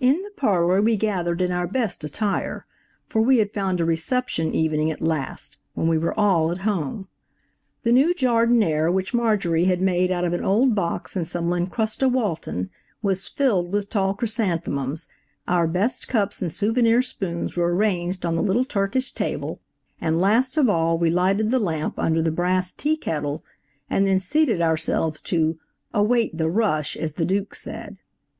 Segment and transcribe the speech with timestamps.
[0.00, 2.64] IN the parlor we gathered in our best attire,
[3.06, 7.06] for we had found a reception evening at last, when we were all at home.
[7.84, 12.08] The new jardinière, which Marjorie had made out of an old box and some Lincrusta
[12.10, 12.70] Walton,
[13.02, 15.06] was filled with tall chrysanthemums,
[15.46, 19.60] our best cups and souvenir spoons were arranged on the little Turkish table,
[20.00, 23.44] and last of all we lighted the lamp under the brass tea kettle,
[23.88, 25.56] and then seated ourselves to
[25.94, 27.98] "await the rush," as the Duke said.